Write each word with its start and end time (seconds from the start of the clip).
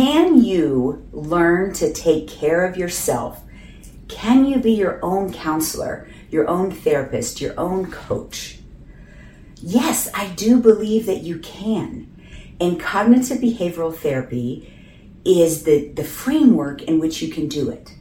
Can 0.00 0.42
you 0.42 1.06
learn 1.12 1.74
to 1.74 1.92
take 1.92 2.26
care 2.26 2.64
of 2.64 2.78
yourself? 2.78 3.42
Can 4.08 4.46
you 4.46 4.58
be 4.58 4.72
your 4.72 4.98
own 5.04 5.30
counselor, 5.30 6.08
your 6.30 6.48
own 6.48 6.70
therapist, 6.70 7.42
your 7.42 7.52
own 7.60 7.90
coach? 7.90 8.60
Yes, 9.56 10.08
I 10.14 10.28
do 10.28 10.58
believe 10.58 11.04
that 11.04 11.20
you 11.20 11.38
can. 11.40 12.10
And 12.58 12.80
cognitive 12.80 13.42
behavioral 13.42 13.94
therapy 13.94 14.72
is 15.26 15.64
the, 15.64 15.88
the 15.88 16.04
framework 16.04 16.80
in 16.80 16.98
which 16.98 17.20
you 17.20 17.30
can 17.30 17.46
do 17.46 17.68
it. 17.68 17.94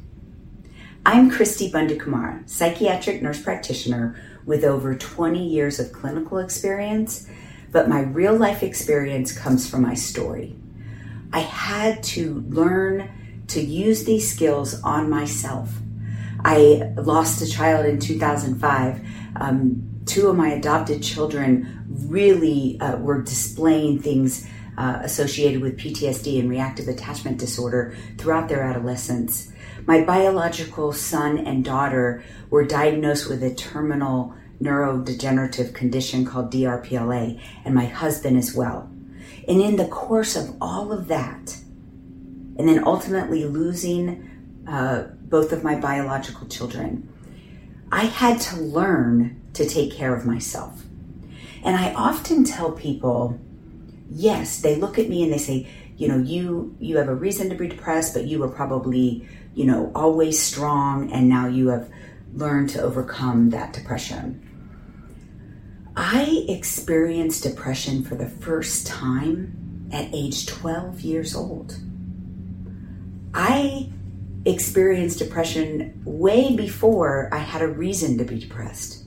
I'm 1.05 1.29
Cristi 1.29 1.69
Bundukamara, 1.69 2.49
psychiatric 2.49 3.21
nurse 3.21 3.43
practitioner 3.43 4.17
with 4.45 4.63
over 4.63 4.95
20 4.95 5.45
years 5.45 5.81
of 5.81 5.91
clinical 5.91 6.37
experience, 6.37 7.27
but 7.73 7.89
my 7.89 8.03
real 8.03 8.37
life 8.37 8.63
experience 8.63 9.37
comes 9.37 9.69
from 9.69 9.81
my 9.81 9.95
story. 9.95 10.58
I 11.31 11.39
had 11.39 12.03
to 12.03 12.43
learn 12.47 13.09
to 13.47 13.61
use 13.61 14.03
these 14.03 14.31
skills 14.31 14.81
on 14.83 15.09
myself. 15.09 15.71
I 16.43 16.93
lost 16.95 17.41
a 17.41 17.47
child 17.47 17.85
in 17.85 17.99
2005. 17.99 19.01
Um, 19.35 19.89
two 20.05 20.27
of 20.27 20.35
my 20.35 20.49
adopted 20.49 21.03
children 21.03 21.85
really 21.87 22.79
uh, 22.79 22.97
were 22.97 23.21
displaying 23.21 23.99
things 24.01 24.47
uh, 24.77 24.99
associated 25.03 25.61
with 25.61 25.77
PTSD 25.77 26.39
and 26.39 26.49
reactive 26.49 26.87
attachment 26.87 27.37
disorder 27.37 27.95
throughout 28.17 28.47
their 28.47 28.63
adolescence. 28.63 29.51
My 29.85 30.03
biological 30.03 30.93
son 30.93 31.37
and 31.39 31.65
daughter 31.65 32.23
were 32.49 32.63
diagnosed 32.63 33.27
with 33.29 33.43
a 33.43 33.53
terminal 33.53 34.33
neurodegenerative 34.61 35.73
condition 35.73 36.25
called 36.25 36.51
DRPLA, 36.51 37.39
and 37.65 37.75
my 37.75 37.85
husband 37.85 38.37
as 38.37 38.55
well. 38.55 38.89
And 39.49 39.61
in 39.61 39.77
the 39.77 39.87
course 39.87 40.35
of 40.35 40.55
all 40.61 40.93
of 40.93 41.07
that, 41.07 41.57
and 42.57 42.69
then 42.69 42.83
ultimately 42.85 43.45
losing 43.45 44.29
uh, 44.67 45.05
both 45.23 45.51
of 45.51 45.63
my 45.63 45.73
biological 45.75 46.47
children, 46.47 47.11
I 47.91 48.05
had 48.05 48.39
to 48.41 48.57
learn 48.61 49.41
to 49.53 49.67
take 49.67 49.91
care 49.91 50.15
of 50.15 50.23
myself. 50.23 50.83
And 51.63 51.75
I 51.75 51.93
often 51.93 52.43
tell 52.43 52.71
people, 52.71 53.39
yes, 54.09 54.61
they 54.61 54.75
look 54.75 54.99
at 54.99 55.09
me 55.09 55.23
and 55.23 55.33
they 55.33 55.39
say, 55.39 55.67
you 55.97 56.07
know, 56.07 56.17
you 56.17 56.77
you 56.79 56.97
have 56.97 57.09
a 57.09 57.15
reason 57.15 57.49
to 57.49 57.55
be 57.55 57.67
depressed, 57.67 58.13
but 58.13 58.25
you 58.25 58.39
were 58.39 58.47
probably, 58.47 59.27
you 59.55 59.65
know, 59.65 59.91
always 59.95 60.39
strong 60.39 61.11
and 61.11 61.27
now 61.27 61.47
you 61.47 61.69
have 61.69 61.89
learned 62.33 62.69
to 62.69 62.81
overcome 62.81 63.49
that 63.49 63.73
depression. 63.73 64.48
I 66.01 66.45
experienced 66.47 67.43
depression 67.43 68.05
for 68.05 68.15
the 68.15 68.29
first 68.29 68.87
time 68.87 69.89
at 69.91 70.07
age 70.13 70.45
12 70.45 71.01
years 71.01 71.35
old. 71.35 71.77
I 73.33 73.91
experienced 74.45 75.19
depression 75.19 76.01
way 76.05 76.55
before 76.55 77.27
I 77.33 77.39
had 77.39 77.61
a 77.61 77.67
reason 77.67 78.17
to 78.17 78.23
be 78.23 78.39
depressed. 78.39 79.03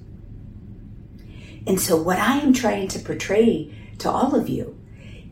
And 1.67 1.81
so, 1.81 1.97
what 1.97 2.19
I 2.19 2.41
am 2.41 2.53
trying 2.53 2.89
to 2.89 2.99
portray 2.99 3.75
to 4.01 4.11
all 4.11 4.35
of 4.35 4.51
you 4.51 4.79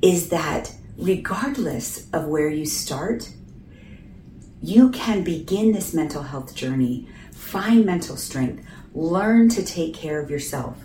is 0.01 0.31
that 0.31 0.75
regardless 0.97 2.09
of 2.15 2.25
where 2.25 2.49
you 2.49 2.65
start, 2.65 3.29
you 4.63 4.89
can 4.93 5.25
begin 5.25 5.73
this 5.73 5.93
mental 5.93 6.23
health 6.23 6.55
journey, 6.55 7.07
find 7.33 7.85
mental 7.85 8.17
strength, 8.17 8.65
learn 8.95 9.51
to 9.51 9.63
take 9.63 9.93
care 9.93 10.23
of 10.23 10.31
yourself 10.31 10.79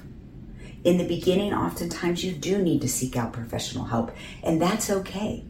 in 0.85 0.99
the 0.99 1.07
beginning, 1.07 1.51
oftentimes 1.51 2.23
you 2.23 2.31
do 2.31 2.59
need 2.61 2.81
to 2.81 2.87
seek 2.87 3.17
out 3.17 3.33
professional 3.33 3.85
help, 3.85 4.11
and 4.43 4.61
that's 4.61 4.91
okay. 4.91 5.43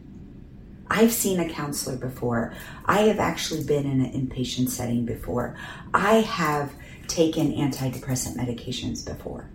I've 0.90 1.12
seen 1.12 1.40
a 1.40 1.50
counselor 1.50 1.98
before. 1.98 2.54
I 2.86 3.02
have 3.02 3.20
actually 3.20 3.66
been 3.66 3.86
in 3.86 4.00
an 4.00 4.14
inpatient 4.14 4.70
setting 4.70 5.06
before. 5.06 5.58
I 5.94 6.22
have 6.22 6.74
taken 7.08 7.52
antidepressant 7.52 8.38
medications 8.38 9.06
before. 9.06 9.50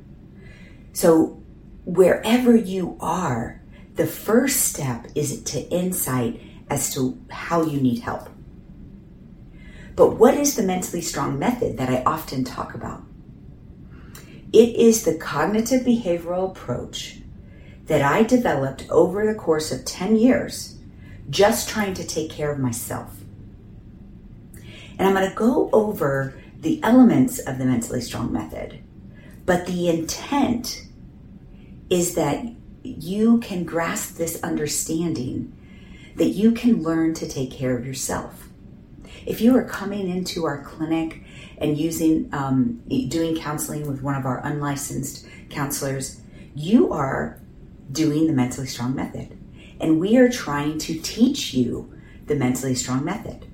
So, 0.92 1.42
wherever 1.86 2.54
you 2.54 2.98
are, 3.00 3.62
the 3.94 4.06
first 4.06 4.60
step 4.66 5.06
is 5.14 5.42
to 5.44 5.60
insight 5.70 6.42
as 6.68 6.92
to 6.94 7.18
how 7.30 7.64
you 7.64 7.80
need 7.80 8.00
help. 8.00 8.28
But 9.96 10.16
what 10.16 10.34
is 10.34 10.56
the 10.56 10.62
mentally 10.62 11.00
strong 11.00 11.38
method 11.38 11.78
that 11.78 11.88
I 11.88 12.02
often 12.04 12.44
talk 12.44 12.74
about? 12.74 13.02
It 14.52 14.74
is 14.76 15.04
the 15.04 15.14
cognitive 15.14 15.82
behavioral 15.82 16.50
approach 16.50 17.18
that 17.86 18.02
I 18.02 18.24
developed 18.24 18.86
over 18.90 19.26
the 19.26 19.38
course 19.38 19.70
of 19.70 19.84
10 19.84 20.16
years, 20.16 20.76
just 21.28 21.68
trying 21.68 21.94
to 21.94 22.06
take 22.06 22.30
care 22.30 22.50
of 22.50 22.58
myself. 22.58 23.20
And 24.98 25.08
I'm 25.08 25.14
going 25.14 25.28
to 25.28 25.36
go 25.36 25.70
over 25.72 26.34
the 26.60 26.82
elements 26.82 27.38
of 27.38 27.58
the 27.58 27.64
mentally 27.64 28.00
strong 28.00 28.32
method, 28.32 28.82
but 29.46 29.66
the 29.66 29.88
intent 29.88 30.86
is 31.88 32.14
that 32.14 32.44
you 32.82 33.38
can 33.38 33.64
grasp 33.64 34.16
this 34.16 34.42
understanding 34.42 35.56
that 36.16 36.30
you 36.30 36.52
can 36.52 36.82
learn 36.82 37.14
to 37.14 37.28
take 37.28 37.50
care 37.50 37.76
of 37.76 37.86
yourself. 37.86 38.48
If 39.26 39.40
you 39.40 39.56
are 39.56 39.64
coming 39.64 40.08
into 40.08 40.44
our 40.44 40.62
clinic 40.62 41.22
and 41.60 41.76
using 41.78 42.28
um, 42.32 42.82
doing 43.08 43.36
counseling 43.36 43.86
with 43.86 44.02
one 44.02 44.14
of 44.14 44.24
our 44.24 44.44
unlicensed 44.44 45.26
counselors, 45.50 46.20
you 46.54 46.92
are 46.92 47.40
doing 47.92 48.26
the 48.26 48.32
mentally 48.32 48.66
strong 48.66 48.94
method. 48.94 49.36
And 49.80 50.00
we 50.00 50.16
are 50.18 50.28
trying 50.28 50.78
to 50.78 50.98
teach 51.00 51.54
you 51.54 51.92
the 52.26 52.34
mentally 52.34 52.74
strong 52.74 53.04
method, 53.04 53.46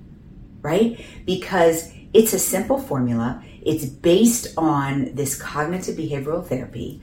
right? 0.62 1.04
Because 1.24 1.92
it's 2.12 2.32
a 2.32 2.38
simple 2.38 2.78
formula. 2.78 3.42
It's 3.62 3.84
based 3.84 4.54
on 4.56 5.14
this 5.14 5.40
cognitive 5.40 5.96
behavioral 5.96 6.46
therapy 6.46 7.02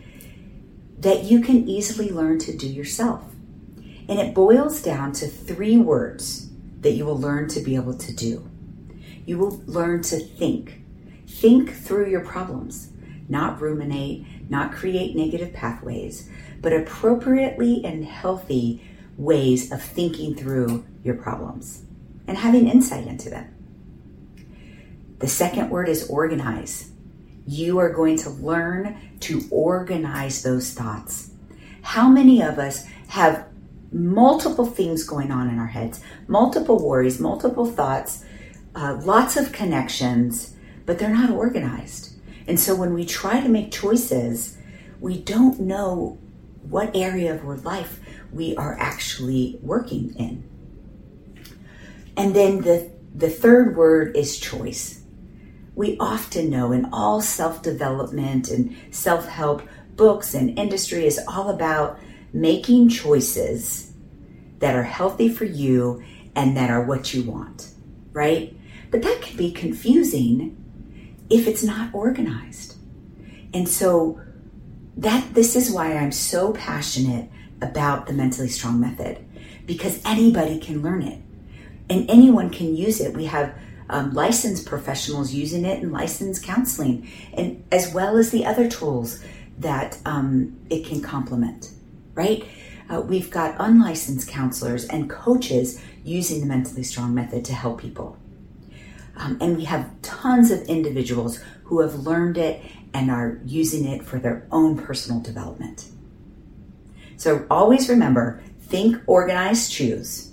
that 1.00 1.24
you 1.24 1.42
can 1.42 1.68
easily 1.68 2.09
learn 2.09 2.40
to 2.40 2.56
do 2.56 2.68
yourself. 2.68 3.24
And 4.08 4.19
it 4.19 4.34
boils 4.34 4.81
down 4.81 5.12
to 5.13 5.28
three 5.28 5.78
words 5.78 6.50
that 6.81 6.92
you 6.92 7.06
will 7.06 7.18
learn 7.18 7.47
to 7.50 7.62
be 7.62 7.75
able 7.75 7.97
to 7.97 8.13
do. 8.13 8.50
You 9.25 9.38
will 9.38 9.62
learn 9.66 10.02
to 10.03 10.19
think. 10.19 10.82
Think 11.33 11.73
through 11.73 12.09
your 12.09 12.21
problems, 12.21 12.91
not 13.27 13.59
ruminate, 13.59 14.25
not 14.49 14.71
create 14.71 15.16
negative 15.16 15.53
pathways, 15.53 16.29
but 16.61 16.73
appropriately 16.73 17.83
and 17.83 18.05
healthy 18.05 18.81
ways 19.17 19.71
of 19.71 19.81
thinking 19.81 20.35
through 20.35 20.85
your 21.03 21.16
problems 21.16 21.83
and 22.27 22.38
having 22.38 22.67
insight 22.67 23.07
into 23.07 23.29
them. 23.29 23.53
The 25.19 25.27
second 25.27 25.69
word 25.69 25.89
is 25.89 26.09
organize. 26.09 26.91
You 27.45 27.79
are 27.79 27.89
going 27.89 28.17
to 28.19 28.29
learn 28.29 28.97
to 29.21 29.44
organize 29.51 30.44
those 30.44 30.73
thoughts. 30.73 31.31
How 31.81 32.07
many 32.07 32.41
of 32.41 32.59
us 32.59 32.85
have 33.07 33.47
multiple 33.91 34.65
things 34.65 35.03
going 35.03 35.31
on 35.31 35.50
in 35.50 35.59
our 35.59 35.67
heads, 35.67 36.01
multiple 36.27 36.79
worries, 36.79 37.19
multiple 37.19 37.65
thoughts, 37.65 38.23
uh, 38.75 39.00
lots 39.03 39.35
of 39.35 39.51
connections, 39.51 40.53
but 40.85 40.99
they're 40.99 41.09
not 41.09 41.29
organized. 41.29 42.13
And 42.47 42.59
so 42.59 42.75
when 42.75 42.94
we 42.94 43.05
try 43.05 43.39
to 43.41 43.49
make 43.49 43.71
choices, 43.71 44.57
we 44.99 45.19
don't 45.19 45.59
know 45.59 46.17
what 46.61 46.95
area 46.95 47.33
of 47.33 47.45
our 47.45 47.57
life 47.57 47.99
we 48.31 48.55
are 48.55 48.77
actually 48.79 49.59
working 49.61 50.13
in. 50.16 50.44
And 52.16 52.35
then 52.35 52.61
the, 52.61 52.91
the 53.13 53.29
third 53.29 53.75
word 53.75 54.16
is 54.16 54.39
choice. 54.39 55.01
We 55.75 55.97
often 55.99 56.49
know 56.49 56.71
in 56.71 56.89
all 56.94 57.21
self 57.21 57.61
development 57.61 58.50
and 58.50 58.75
self 58.91 59.27
help 59.27 59.67
books 59.95 60.33
and 60.33 60.57
industry 60.57 61.05
is 61.05 61.19
all 61.27 61.50
about 61.50 62.00
making 62.31 62.89
choices 62.89 63.91
that 64.59 64.75
are 64.75 64.83
healthy 64.83 65.29
for 65.29 65.45
you 65.45 66.03
and 66.36 66.56
that 66.57 66.69
are 66.69 66.83
what 66.83 67.13
you 67.13 67.24
want, 67.24 67.69
right? 68.12 68.56
But 68.91 69.01
that 69.01 69.21
can 69.21 69.38
be 69.38 69.51
confusing 69.51 70.62
if 71.33 71.47
it's 71.47 71.63
not 71.63 71.94
organized. 71.94 72.75
And 73.53 73.68
so 73.68 74.21
that 74.97 75.33
this 75.33 75.56
is 75.56 75.71
why 75.71 75.97
I'm 75.97 76.12
so 76.12 76.53
passionate 76.53 77.30
about 77.59 78.06
the 78.06 78.13
mentally 78.13 78.50
strong 78.50 78.80
method 78.80 79.25
because 79.65 80.00
anybody 80.06 80.59
can 80.59 80.83
learn 80.83 81.01
it 81.01 81.19
and 81.89 82.07
anyone 82.09 82.51
can 82.51 82.75
use 82.75 83.01
it. 83.01 83.15
We 83.15 83.25
have 83.25 83.57
um, 83.89 84.13
licensed 84.13 84.68
professionals 84.68 85.33
using 85.33 85.65
it 85.65 85.81
in 85.81 85.91
licensed 85.91 86.44
counseling, 86.44 87.09
and 87.33 87.63
as 87.71 87.94
well 87.94 88.18
as 88.18 88.31
the 88.31 88.45
other 88.45 88.69
tools 88.69 89.24
that 89.57 89.97
um, 90.06 90.59
it 90.69 90.86
can 90.86 91.01
complement. 91.01 91.71
Right? 92.13 92.47
Uh, 92.89 93.01
we've 93.01 93.31
got 93.31 93.56
unlicensed 93.59 94.27
counselors 94.27 94.86
and 94.86 95.09
coaches 95.09 95.81
using 96.03 96.41
the 96.41 96.45
mentally 96.45 96.83
strong 96.83 97.13
method 97.13 97.44
to 97.45 97.53
help 97.53 97.81
people. 97.81 98.18
Um, 99.15 99.38
and 99.42 99.57
we 99.57 99.65
have 99.65 99.89
tons 100.01 100.51
of 100.51 100.62
individuals 100.63 101.39
who 101.65 101.81
have 101.81 101.95
learned 101.95 102.38
it 102.38 102.62
and 102.94 103.10
are 103.10 103.39
using 103.45 103.86
it 103.86 104.04
for 104.04 104.19
their 104.19 104.48
own 104.51 104.77
personal 104.77 105.19
development. 105.21 105.89
So 107.18 107.45
always 107.50 107.89
remember 107.89 108.42
think, 108.62 109.01
organize, 109.06 109.69
choose. 109.69 110.31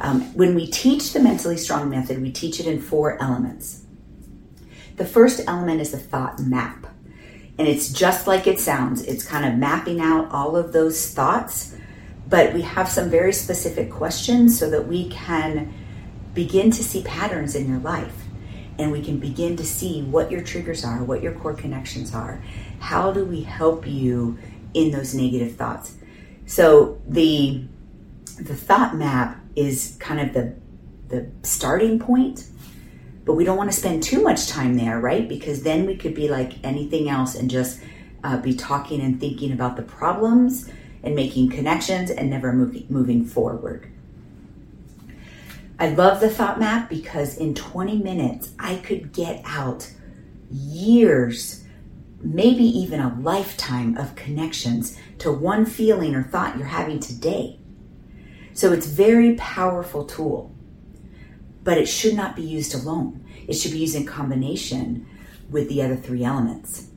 Um, 0.00 0.22
when 0.34 0.54
we 0.54 0.66
teach 0.66 1.12
the 1.12 1.20
mentally 1.20 1.56
strong 1.56 1.90
method, 1.90 2.22
we 2.22 2.32
teach 2.32 2.60
it 2.60 2.66
in 2.66 2.80
four 2.80 3.20
elements. 3.20 3.82
The 4.96 5.04
first 5.04 5.42
element 5.46 5.80
is 5.80 5.90
the 5.90 5.98
thought 5.98 6.40
map. 6.40 6.86
And 7.58 7.68
it's 7.68 7.92
just 7.92 8.26
like 8.26 8.46
it 8.46 8.58
sounds. 8.60 9.02
It's 9.02 9.24
kind 9.24 9.44
of 9.44 9.58
mapping 9.58 10.00
out 10.00 10.30
all 10.30 10.56
of 10.56 10.72
those 10.72 11.12
thoughts, 11.12 11.74
but 12.28 12.54
we 12.54 12.62
have 12.62 12.88
some 12.88 13.10
very 13.10 13.32
specific 13.32 13.90
questions 13.90 14.58
so 14.58 14.70
that 14.70 14.86
we 14.86 15.08
can 15.10 15.74
begin 16.34 16.70
to 16.70 16.84
see 16.84 17.02
patterns 17.02 17.54
in 17.54 17.68
your 17.68 17.80
life 17.80 18.14
and 18.78 18.92
we 18.92 19.02
can 19.02 19.18
begin 19.18 19.56
to 19.56 19.64
see 19.64 20.02
what 20.02 20.30
your 20.30 20.40
triggers 20.40 20.84
are, 20.84 21.02
what 21.02 21.22
your 21.22 21.32
core 21.32 21.54
connections 21.54 22.14
are. 22.14 22.42
How 22.78 23.10
do 23.10 23.24
we 23.24 23.42
help 23.42 23.86
you 23.86 24.38
in 24.72 24.92
those 24.92 25.14
negative 25.14 25.56
thoughts? 25.56 25.96
So 26.46 27.00
the 27.06 27.64
the 28.40 28.54
thought 28.54 28.94
map 28.94 29.40
is 29.56 29.96
kind 29.98 30.20
of 30.20 30.32
the 30.32 30.54
the 31.08 31.28
starting 31.42 31.98
point, 31.98 32.46
but 33.24 33.34
we 33.34 33.44
don't 33.44 33.56
want 33.56 33.70
to 33.70 33.76
spend 33.76 34.02
too 34.02 34.22
much 34.22 34.46
time 34.46 34.76
there, 34.76 35.00
right? 35.00 35.28
Because 35.28 35.62
then 35.62 35.86
we 35.86 35.96
could 35.96 36.14
be 36.14 36.28
like 36.28 36.64
anything 36.64 37.08
else 37.08 37.34
and 37.34 37.50
just 37.50 37.80
uh, 38.22 38.36
be 38.36 38.54
talking 38.54 39.00
and 39.00 39.18
thinking 39.18 39.52
about 39.52 39.76
the 39.76 39.82
problems 39.82 40.70
and 41.02 41.14
making 41.14 41.50
connections 41.50 42.10
and 42.10 42.30
never 42.30 42.52
moving 42.52 42.86
moving 42.88 43.24
forward. 43.24 43.90
I 45.80 45.90
love 45.90 46.20
the 46.20 46.28
thought 46.28 46.58
map 46.58 46.90
because 46.90 47.36
in 47.36 47.54
20 47.54 47.98
minutes, 47.98 48.50
I 48.58 48.76
could 48.76 49.12
get 49.12 49.42
out 49.44 49.88
years, 50.50 51.64
maybe 52.20 52.64
even 52.64 53.00
a 53.00 53.16
lifetime 53.20 53.96
of 53.96 54.16
connections 54.16 54.98
to 55.18 55.30
one 55.30 55.64
feeling 55.64 56.16
or 56.16 56.24
thought 56.24 56.56
you're 56.56 56.66
having 56.66 56.98
today. 56.98 57.60
So 58.54 58.72
it's 58.72 58.86
very 58.86 59.36
powerful 59.36 60.04
tool, 60.04 60.52
but 61.62 61.78
it 61.78 61.86
should 61.86 62.14
not 62.14 62.34
be 62.34 62.42
used 62.42 62.74
alone. 62.74 63.24
It 63.46 63.54
should 63.54 63.70
be 63.70 63.78
used 63.78 63.94
in 63.94 64.04
combination 64.04 65.06
with 65.48 65.68
the 65.68 65.82
other 65.82 65.96
three 65.96 66.24
elements. 66.24 66.88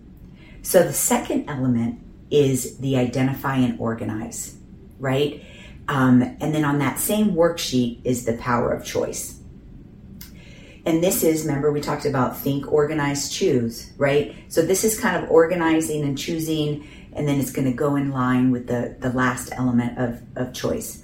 So 0.63 0.81
the 0.81 0.93
second 0.93 1.47
element 1.47 1.99
is 2.31 2.77
the 2.79 2.97
identify 2.97 3.57
and 3.57 3.79
organize, 3.79 4.55
right? 4.99 5.43
Um, 5.91 6.21
and 6.39 6.55
then 6.55 6.63
on 6.63 6.79
that 6.79 6.99
same 6.99 7.33
worksheet 7.33 7.99
is 8.05 8.23
the 8.23 8.37
power 8.37 8.71
of 8.71 8.85
choice. 8.85 9.37
And 10.85 11.03
this 11.03 11.21
is, 11.21 11.45
remember, 11.45 11.69
we 11.69 11.81
talked 11.81 12.05
about 12.05 12.37
think, 12.37 12.71
organize, 12.71 13.29
choose, 13.29 13.91
right? 13.97 14.33
So 14.47 14.61
this 14.61 14.85
is 14.85 14.97
kind 14.97 15.21
of 15.21 15.29
organizing 15.29 16.03
and 16.03 16.17
choosing, 16.17 16.87
and 17.11 17.27
then 17.27 17.41
it's 17.41 17.51
going 17.51 17.69
to 17.69 17.73
go 17.73 17.97
in 17.97 18.11
line 18.11 18.51
with 18.51 18.67
the, 18.67 18.95
the 19.01 19.09
last 19.09 19.49
element 19.51 19.99
of, 19.99 20.21
of 20.37 20.53
choice. 20.53 21.03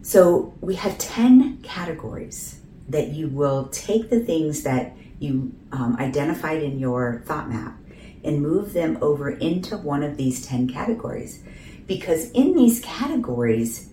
So 0.00 0.54
we 0.62 0.76
have 0.76 0.96
10 0.96 1.58
categories 1.58 2.58
that 2.88 3.08
you 3.08 3.28
will 3.28 3.68
take 3.68 4.08
the 4.08 4.20
things 4.20 4.62
that 4.62 4.96
you 5.18 5.54
um, 5.72 5.98
identified 6.00 6.62
in 6.62 6.78
your 6.78 7.22
thought 7.26 7.50
map 7.50 7.76
and 8.24 8.40
move 8.40 8.72
them 8.72 8.96
over 9.02 9.28
into 9.28 9.76
one 9.76 10.02
of 10.02 10.16
these 10.16 10.46
10 10.46 10.66
categories 10.68 11.42
because 11.86 12.30
in 12.32 12.54
these 12.54 12.80
categories, 12.80 13.90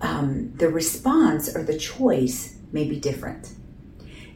um, 0.00 0.52
the 0.56 0.68
response 0.68 1.54
or 1.54 1.62
the 1.62 1.78
choice 1.78 2.56
may 2.72 2.84
be 2.84 2.98
different. 2.98 3.52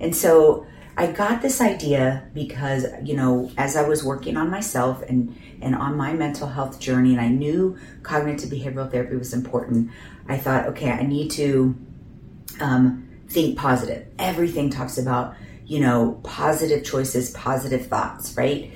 And 0.01 0.17
so 0.17 0.67
I 0.97 1.13
got 1.13 1.43
this 1.43 1.61
idea 1.61 2.29
because, 2.35 2.87
you 3.05 3.15
know, 3.15 3.51
as 3.57 3.77
I 3.77 3.87
was 3.87 4.03
working 4.03 4.37
on 4.37 4.51
myself 4.51 5.03
and, 5.03 5.39
and 5.61 5.75
on 5.75 5.97
my 5.97 6.13
mental 6.13 6.49
health 6.49 6.81
journey, 6.81 7.13
and 7.13 7.21
I 7.21 7.29
knew 7.29 7.79
cognitive 8.03 8.51
behavioral 8.51 8.91
therapy 8.91 9.17
was 9.17 9.33
important, 9.35 9.91
I 10.29 10.39
thought, 10.39 10.67
okay, 10.69 10.91
I 10.91 11.03
need 11.03 11.31
to 11.33 11.75
um, 12.61 13.09
think 13.29 13.59
positive. 13.59 14.07
Everything 14.19 14.71
talks 14.71 14.99
about, 14.99 15.35
you 15.67 15.81
know, 15.81 16.21
positive 16.23 16.85
choices, 16.85 17.31
positive 17.31 17.87
thoughts, 17.87 18.37
right? 18.37 18.73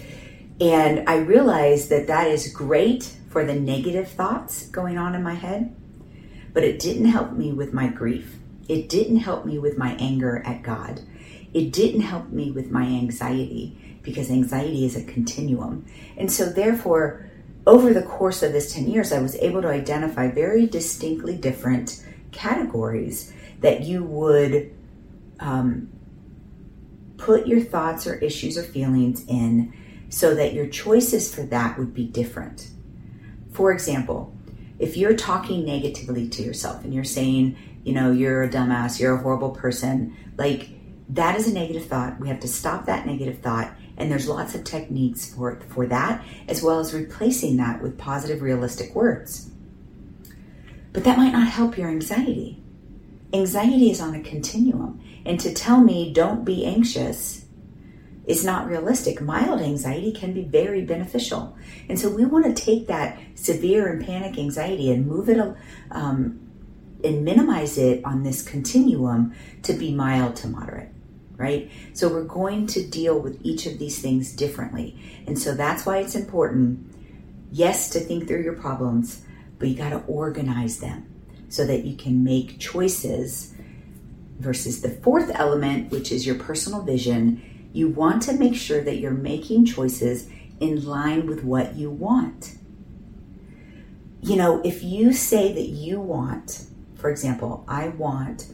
And 0.60 1.08
I 1.08 1.16
realized 1.16 1.90
that 1.90 2.06
that 2.06 2.28
is 2.28 2.52
great 2.52 3.16
for 3.28 3.44
the 3.44 3.54
negative 3.54 4.08
thoughts 4.08 4.68
going 4.68 4.98
on 4.98 5.14
in 5.14 5.22
my 5.22 5.34
head, 5.34 5.74
but 6.52 6.62
it 6.62 6.78
didn't 6.78 7.06
help 7.06 7.32
me 7.32 7.52
with 7.52 7.72
my 7.72 7.88
grief. 7.88 8.36
It 8.68 8.88
didn't 8.88 9.16
help 9.16 9.44
me 9.44 9.58
with 9.58 9.76
my 9.76 9.94
anger 9.94 10.42
at 10.46 10.62
God. 10.62 11.00
It 11.52 11.72
didn't 11.72 12.02
help 12.02 12.30
me 12.30 12.50
with 12.50 12.70
my 12.70 12.84
anxiety 12.84 13.98
because 14.02 14.30
anxiety 14.30 14.84
is 14.84 14.96
a 14.96 15.04
continuum. 15.04 15.86
And 16.16 16.30
so, 16.30 16.46
therefore, 16.46 17.28
over 17.66 17.92
the 17.92 18.02
course 18.02 18.42
of 18.42 18.52
this 18.52 18.72
10 18.74 18.88
years, 18.88 19.12
I 19.12 19.20
was 19.20 19.36
able 19.36 19.62
to 19.62 19.68
identify 19.68 20.30
very 20.30 20.66
distinctly 20.66 21.36
different 21.36 22.04
categories 22.30 23.32
that 23.60 23.82
you 23.82 24.04
would 24.04 24.72
um, 25.40 25.90
put 27.16 27.46
your 27.46 27.60
thoughts 27.60 28.06
or 28.06 28.16
issues 28.16 28.58
or 28.58 28.62
feelings 28.62 29.24
in 29.26 29.72
so 30.14 30.32
that 30.32 30.52
your 30.52 30.68
choices 30.68 31.34
for 31.34 31.42
that 31.42 31.76
would 31.76 31.92
be 31.92 32.04
different. 32.04 32.68
For 33.50 33.72
example, 33.72 34.32
if 34.78 34.96
you're 34.96 35.16
talking 35.16 35.66
negatively 35.66 36.28
to 36.28 36.42
yourself 36.44 36.84
and 36.84 36.94
you're 36.94 37.02
saying, 37.02 37.56
you 37.82 37.92
know, 37.92 38.12
you're 38.12 38.44
a 38.44 38.48
dumbass, 38.48 39.00
you're 39.00 39.16
a 39.16 39.20
horrible 39.20 39.50
person, 39.50 40.16
like 40.36 40.68
that 41.08 41.34
is 41.34 41.48
a 41.48 41.52
negative 41.52 41.86
thought. 41.86 42.20
We 42.20 42.28
have 42.28 42.38
to 42.40 42.48
stop 42.48 42.86
that 42.86 43.06
negative 43.06 43.40
thought. 43.40 43.74
And 43.96 44.08
there's 44.08 44.28
lots 44.28 44.54
of 44.54 44.62
techniques 44.62 45.34
for, 45.34 45.60
for 45.70 45.84
that, 45.88 46.24
as 46.46 46.62
well 46.62 46.78
as 46.78 46.94
replacing 46.94 47.56
that 47.56 47.82
with 47.82 47.98
positive, 47.98 48.40
realistic 48.40 48.94
words. 48.94 49.50
But 50.92 51.02
that 51.02 51.18
might 51.18 51.32
not 51.32 51.48
help 51.48 51.76
your 51.76 51.88
anxiety. 51.88 52.62
Anxiety 53.32 53.90
is 53.90 54.00
on 54.00 54.14
a 54.14 54.22
continuum. 54.22 55.00
And 55.26 55.40
to 55.40 55.52
tell 55.52 55.80
me, 55.80 56.12
don't 56.12 56.44
be 56.44 56.64
anxious, 56.64 57.43
is 58.26 58.44
not 58.44 58.66
realistic. 58.66 59.20
Mild 59.20 59.60
anxiety 59.60 60.12
can 60.12 60.32
be 60.32 60.42
very 60.42 60.82
beneficial. 60.82 61.56
And 61.88 61.98
so 61.98 62.08
we 62.08 62.24
want 62.24 62.44
to 62.46 62.54
take 62.54 62.86
that 62.86 63.18
severe 63.34 63.86
and 63.86 64.04
panic 64.04 64.38
anxiety 64.38 64.90
and 64.90 65.06
move 65.06 65.28
it 65.28 65.38
um, 65.90 66.40
and 67.02 67.24
minimize 67.24 67.76
it 67.76 68.02
on 68.04 68.22
this 68.22 68.42
continuum 68.42 69.34
to 69.62 69.74
be 69.74 69.94
mild 69.94 70.36
to 70.36 70.48
moderate, 70.48 70.88
right? 71.36 71.70
So 71.92 72.08
we're 72.08 72.24
going 72.24 72.66
to 72.68 72.86
deal 72.86 73.18
with 73.18 73.38
each 73.42 73.66
of 73.66 73.78
these 73.78 74.00
things 74.00 74.32
differently. 74.32 74.98
And 75.26 75.38
so 75.38 75.54
that's 75.54 75.84
why 75.84 75.98
it's 75.98 76.14
important, 76.14 76.94
yes, 77.52 77.90
to 77.90 78.00
think 78.00 78.26
through 78.26 78.42
your 78.42 78.54
problems, 78.54 79.22
but 79.58 79.68
you 79.68 79.76
got 79.76 79.90
to 79.90 80.02
organize 80.06 80.78
them 80.78 81.06
so 81.50 81.66
that 81.66 81.84
you 81.84 81.94
can 81.94 82.24
make 82.24 82.58
choices 82.58 83.54
versus 84.38 84.80
the 84.80 84.90
fourth 84.90 85.30
element, 85.34 85.90
which 85.90 86.10
is 86.10 86.26
your 86.26 86.36
personal 86.36 86.82
vision 86.82 87.42
you 87.74 87.88
want 87.88 88.22
to 88.22 88.32
make 88.32 88.54
sure 88.54 88.80
that 88.80 88.98
you're 88.98 89.10
making 89.10 89.66
choices 89.66 90.28
in 90.60 90.84
line 90.84 91.26
with 91.26 91.42
what 91.42 91.74
you 91.74 91.90
want. 91.90 92.54
You 94.22 94.36
know, 94.36 94.62
if 94.64 94.84
you 94.84 95.12
say 95.12 95.52
that 95.52 95.68
you 95.68 96.00
want, 96.00 96.66
for 96.94 97.10
example, 97.10 97.64
I 97.66 97.88
want 97.88 98.46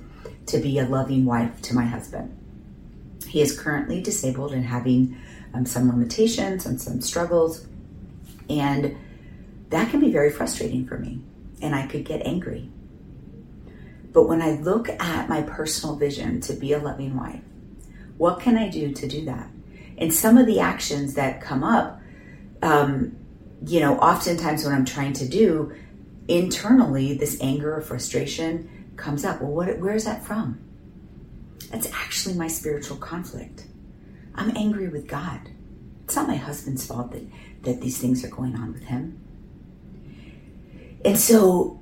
to 0.46 0.58
be 0.58 0.78
a 0.78 0.86
loving 0.86 1.26
wife 1.26 1.60
to 1.62 1.74
my 1.74 1.84
husband. 1.84 2.34
He 3.26 3.42
is 3.42 3.60
currently 3.60 4.02
disabled 4.02 4.52
and 4.52 4.64
having 4.64 5.16
um, 5.52 5.66
some 5.66 5.88
limitations 5.88 6.64
and 6.64 6.80
some 6.80 7.02
struggles. 7.02 7.66
And 8.48 8.96
that 9.68 9.90
can 9.90 10.00
be 10.00 10.10
very 10.10 10.30
frustrating 10.30 10.86
for 10.86 10.98
me. 10.98 11.20
And 11.60 11.74
I 11.74 11.86
could 11.86 12.06
get 12.06 12.26
angry. 12.26 12.70
But 14.12 14.24
when 14.24 14.40
I 14.40 14.52
look 14.52 14.88
at 14.88 15.28
my 15.28 15.42
personal 15.42 15.94
vision 15.96 16.40
to 16.40 16.54
be 16.54 16.72
a 16.72 16.78
loving 16.78 17.16
wife, 17.16 17.42
what 18.20 18.38
can 18.38 18.58
I 18.58 18.68
do 18.68 18.92
to 18.92 19.08
do 19.08 19.24
that? 19.24 19.48
And 19.96 20.12
some 20.12 20.36
of 20.36 20.44
the 20.44 20.60
actions 20.60 21.14
that 21.14 21.40
come 21.40 21.64
up, 21.64 22.02
um, 22.60 23.16
you 23.66 23.80
know, 23.80 23.96
oftentimes 23.96 24.62
when 24.62 24.74
I'm 24.74 24.84
trying 24.84 25.14
to 25.14 25.26
do 25.26 25.74
internally, 26.28 27.14
this 27.14 27.40
anger 27.40 27.74
or 27.74 27.80
frustration 27.80 28.92
comes 28.96 29.24
up. 29.24 29.40
Well, 29.40 29.52
what, 29.52 29.78
where 29.78 29.94
is 29.94 30.04
that 30.04 30.22
from? 30.22 30.60
That's 31.70 31.90
actually 31.94 32.34
my 32.34 32.46
spiritual 32.48 32.98
conflict. 32.98 33.64
I'm 34.34 34.54
angry 34.54 34.88
with 34.88 35.06
God. 35.06 35.40
It's 36.04 36.14
not 36.14 36.28
my 36.28 36.36
husband's 36.36 36.84
fault 36.84 37.12
that, 37.12 37.26
that 37.62 37.80
these 37.80 37.96
things 37.96 38.22
are 38.22 38.28
going 38.28 38.54
on 38.54 38.74
with 38.74 38.82
him. 38.82 39.18
And 41.06 41.18
so, 41.18 41.80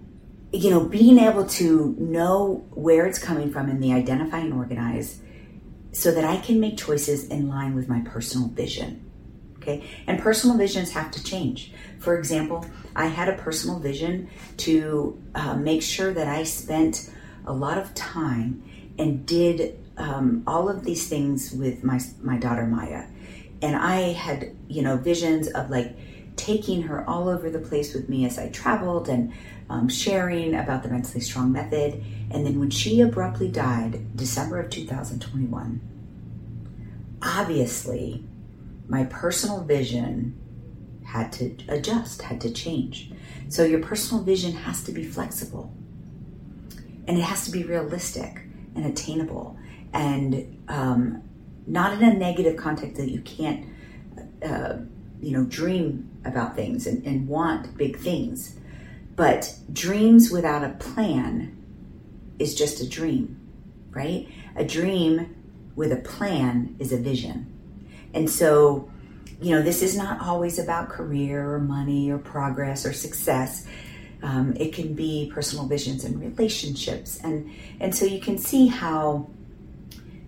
you 0.52 0.70
know, 0.70 0.84
being 0.84 1.18
able 1.18 1.46
to 1.46 1.96
know 1.98 2.64
where 2.70 3.06
it's 3.06 3.18
coming 3.18 3.50
from 3.50 3.68
and 3.68 3.82
the 3.82 3.92
identify 3.92 4.38
and 4.38 4.54
organize 4.54 5.20
so 5.92 6.12
that 6.12 6.24
I 6.24 6.38
can 6.38 6.60
make 6.60 6.76
choices 6.76 7.28
in 7.28 7.48
line 7.48 7.74
with 7.74 7.88
my 7.88 8.00
personal 8.00 8.48
vision. 8.48 9.04
Okay, 9.56 9.84
and 10.06 10.20
personal 10.20 10.56
visions 10.56 10.92
have 10.92 11.10
to 11.10 11.22
change. 11.22 11.72
For 11.98 12.16
example, 12.16 12.64
I 12.94 13.06
had 13.06 13.28
a 13.28 13.34
personal 13.34 13.80
vision 13.80 14.30
to 14.58 15.20
uh, 15.34 15.56
make 15.56 15.82
sure 15.82 16.12
that 16.14 16.28
I 16.28 16.44
spent 16.44 17.10
a 17.44 17.52
lot 17.52 17.76
of 17.76 17.92
time 17.94 18.62
and 18.98 19.26
did 19.26 19.78
um, 19.96 20.44
all 20.46 20.68
of 20.68 20.84
these 20.84 21.08
things 21.08 21.52
with 21.52 21.82
my 21.82 22.00
my 22.22 22.38
daughter 22.38 22.66
Maya, 22.66 23.06
and 23.60 23.76
I 23.76 24.12
had 24.12 24.54
you 24.68 24.82
know 24.82 24.96
visions 24.96 25.48
of 25.48 25.70
like 25.70 25.96
taking 26.38 26.82
her 26.82 27.08
all 27.08 27.28
over 27.28 27.50
the 27.50 27.58
place 27.58 27.92
with 27.94 28.08
me 28.08 28.24
as 28.24 28.38
I 28.38 28.48
traveled 28.48 29.08
and 29.08 29.32
um, 29.68 29.88
sharing 29.88 30.54
about 30.54 30.82
the 30.82 30.88
Mentally 30.88 31.20
Strong 31.20 31.52
Method. 31.52 32.02
And 32.30 32.46
then 32.46 32.58
when 32.58 32.70
she 32.70 33.00
abruptly 33.00 33.48
died, 33.48 34.16
December 34.16 34.60
of 34.60 34.70
2021, 34.70 35.80
obviously 37.22 38.24
my 38.88 39.04
personal 39.04 39.62
vision 39.64 40.38
had 41.04 41.32
to 41.32 41.56
adjust, 41.68 42.22
had 42.22 42.40
to 42.42 42.50
change. 42.50 43.10
So 43.48 43.64
your 43.64 43.80
personal 43.80 44.22
vision 44.22 44.52
has 44.52 44.82
to 44.84 44.92
be 44.92 45.04
flexible 45.04 45.72
and 47.06 47.16
it 47.18 47.22
has 47.22 47.44
to 47.46 47.50
be 47.50 47.64
realistic 47.64 48.42
and 48.74 48.86
attainable 48.86 49.58
and 49.92 50.62
um, 50.68 51.22
not 51.66 51.94
in 51.94 52.02
a 52.02 52.14
negative 52.14 52.56
context 52.56 52.96
that 52.96 53.10
you 53.10 53.20
can't, 53.22 53.66
uh, 54.44 54.76
you 55.20 55.32
know, 55.32 55.44
dream 55.44 56.10
about 56.24 56.54
things 56.54 56.86
and, 56.86 57.04
and 57.04 57.28
want 57.28 57.76
big 57.76 57.98
things. 57.98 58.56
But 59.16 59.54
dreams 59.72 60.30
without 60.30 60.62
a 60.62 60.70
plan 60.74 61.56
is 62.38 62.54
just 62.54 62.80
a 62.80 62.88
dream, 62.88 63.40
right? 63.90 64.28
A 64.56 64.64
dream 64.64 65.34
with 65.74 65.92
a 65.92 65.96
plan 65.96 66.76
is 66.78 66.92
a 66.92 66.98
vision. 66.98 67.52
And 68.14 68.30
so, 68.30 68.90
you 69.40 69.54
know, 69.54 69.62
this 69.62 69.82
is 69.82 69.96
not 69.96 70.20
always 70.20 70.58
about 70.58 70.88
career 70.88 71.54
or 71.54 71.58
money 71.58 72.10
or 72.10 72.18
progress 72.18 72.86
or 72.86 72.92
success. 72.92 73.66
Um, 74.22 74.54
it 74.56 74.72
can 74.72 74.94
be 74.94 75.30
personal 75.32 75.66
visions 75.66 76.04
and 76.04 76.20
relationships. 76.20 77.20
And, 77.22 77.50
and 77.80 77.94
so 77.94 78.04
you 78.04 78.20
can 78.20 78.38
see 78.38 78.66
how 78.66 79.28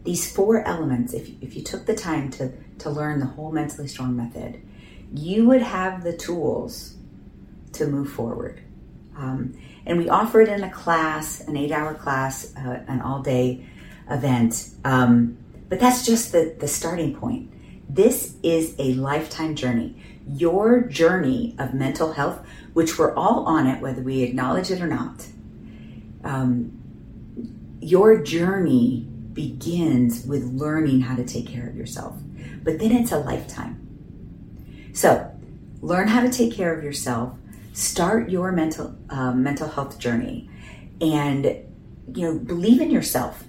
these 0.05 0.33
four 0.33 0.65
elements, 0.67 1.13
if, 1.13 1.29
if 1.43 1.57
you 1.57 1.63
took 1.63 1.87
the 1.87 1.95
time 1.95 2.31
to, 2.33 2.53
to 2.79 2.91
learn 2.91 3.21
the 3.21 3.27
whole 3.27 3.53
mentally 3.53 3.89
strong 3.89 4.17
method, 4.17 4.63
you 5.13 5.47
would 5.49 5.63
have 5.63 6.03
the 6.03 6.17
tools 6.17 6.95
to 7.73 7.87
move 7.87 8.11
forward. 8.11 8.61
Um, 9.17 9.61
and 9.87 9.99
we 9.99 10.09
offer 10.09 10.41
it 10.41 10.49
in 10.49 10.63
a 10.63 10.71
class, 10.71 11.41
an 11.41 11.57
eight 11.57 11.73
hour 11.73 11.95
class, 11.95 12.55
uh, 12.57 12.83
an 12.87 13.01
all 13.01 13.23
day 13.23 13.67
event. 14.09 14.71
Um, 14.85 15.39
but 15.69 15.81
that's 15.81 16.05
just 16.05 16.33
the, 16.33 16.57
the 16.59 16.69
starting 16.69 17.15
point. 17.15 17.53
This 17.89 18.37
is 18.43 18.75
a 18.79 18.95
lifetime 18.95 19.55
journey. 19.55 19.97
Your 20.27 20.83
journey 20.83 21.57
of 21.59 21.75
mental 21.75 22.13
health, 22.13 22.47
which 22.73 22.99
we're 22.99 23.15
all 23.15 23.47
on 23.47 23.67
it, 23.67 23.81
whether 23.81 24.03
we 24.03 24.23
acknowledge 24.23 24.71
it 24.71 24.81
or 24.81 24.87
not, 24.87 25.27
um, 26.23 26.77
your 27.81 28.23
journey 28.23 29.07
begins 29.33 30.27
with 30.27 30.45
learning 30.45 31.01
how 31.01 31.17
to 31.17 31.25
take 31.25 31.49
care 31.49 31.69
of 31.69 31.75
yourself. 31.75 32.17
But 32.63 32.79
then 32.79 32.93
it's 32.93 33.13
a 33.13 33.19
lifetime. 33.19 33.90
So, 34.93 35.31
learn 35.81 36.09
how 36.09 36.21
to 36.23 36.31
take 36.31 36.53
care 36.53 36.75
of 36.77 36.85
yourself. 36.85 37.37
Start 37.73 38.31
your 38.31 38.53
mental 38.53 38.97
uh, 39.09 39.33
mental 39.33 39.69
health 39.69 39.99
journey, 39.99 40.51
and 41.01 41.45
you 42.15 42.27
know 42.27 42.39
believe 42.39 42.81
in 42.81 42.91
yourself. 42.91 43.45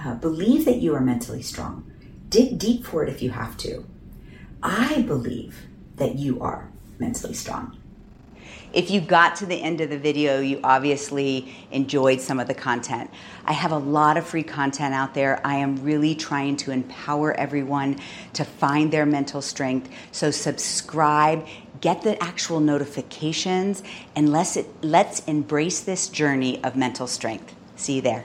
Uh, 0.00 0.14
believe 0.14 0.64
that 0.64 0.78
you 0.78 0.94
are 0.94 1.00
mentally 1.00 1.42
strong. 1.42 1.90
Dig 2.28 2.58
deep 2.58 2.84
for 2.84 3.04
it 3.04 3.08
if 3.08 3.22
you 3.22 3.30
have 3.30 3.56
to. 3.58 3.84
I 4.62 5.02
believe 5.02 5.66
that 5.96 6.16
you 6.16 6.40
are 6.40 6.70
mentally 6.98 7.34
strong. 7.34 7.78
If 8.72 8.90
you 8.90 9.00
got 9.00 9.36
to 9.36 9.46
the 9.46 9.60
end 9.62 9.80
of 9.80 9.90
the 9.90 9.98
video, 9.98 10.40
you 10.40 10.60
obviously 10.64 11.54
enjoyed 11.70 12.20
some 12.20 12.40
of 12.40 12.48
the 12.48 12.54
content. 12.54 13.10
I 13.44 13.52
have 13.52 13.70
a 13.70 13.78
lot 13.78 14.16
of 14.16 14.26
free 14.26 14.42
content 14.42 14.94
out 14.94 15.14
there. 15.14 15.40
I 15.46 15.56
am 15.56 15.82
really 15.84 16.14
trying 16.14 16.56
to 16.58 16.72
empower 16.72 17.34
everyone 17.34 18.00
to 18.32 18.44
find 18.44 18.92
their 18.92 19.06
mental 19.06 19.42
strength. 19.42 19.90
So 20.10 20.30
subscribe, 20.30 21.46
get 21.80 22.02
the 22.02 22.20
actual 22.22 22.60
notifications, 22.60 23.82
and 24.16 24.32
let's, 24.32 24.58
let's 24.82 25.20
embrace 25.26 25.80
this 25.80 26.08
journey 26.08 26.62
of 26.64 26.74
mental 26.74 27.06
strength. 27.06 27.54
See 27.76 27.96
you 27.96 28.02
there. 28.02 28.24